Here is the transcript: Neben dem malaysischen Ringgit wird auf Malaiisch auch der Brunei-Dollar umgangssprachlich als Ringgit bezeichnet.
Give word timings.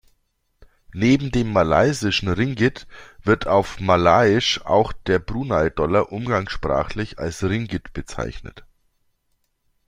Neben 0.95 1.29
dem 1.29 1.53
malaysischen 1.53 2.27
Ringgit 2.27 2.87
wird 3.21 3.45
auf 3.45 3.79
Malaiisch 3.79 4.61
auch 4.65 4.93
der 4.93 5.19
Brunei-Dollar 5.19 6.11
umgangssprachlich 6.11 7.19
als 7.19 7.43
Ringgit 7.43 7.93
bezeichnet. 7.93 8.65